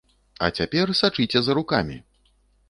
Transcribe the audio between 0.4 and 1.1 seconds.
А цяпер